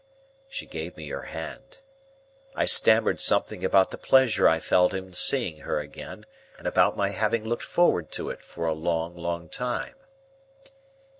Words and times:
She 0.49 0.65
gave 0.65 0.97
me 0.97 1.07
her 1.09 1.21
hand. 1.25 1.77
I 2.55 2.65
stammered 2.65 3.19
something 3.21 3.63
about 3.63 3.91
the 3.91 3.99
pleasure 3.99 4.47
I 4.47 4.57
felt 4.59 4.95
in 4.95 5.13
seeing 5.13 5.57
her 5.59 5.79
again, 5.79 6.25
and 6.57 6.65
about 6.65 6.97
my 6.97 7.09
having 7.09 7.45
looked 7.45 7.61
forward 7.65 8.09
to 8.13 8.31
it, 8.31 8.43
for 8.43 8.65
a 8.65 8.73
long, 8.73 9.15
long 9.15 9.47
time. 9.47 9.93